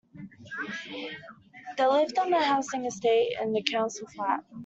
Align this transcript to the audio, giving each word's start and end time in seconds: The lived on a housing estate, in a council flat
The 1.77 1.87
lived 1.87 2.17
on 2.17 2.33
a 2.33 2.43
housing 2.43 2.85
estate, 2.85 3.35
in 3.39 3.55
a 3.55 3.61
council 3.61 4.07
flat 4.07 4.43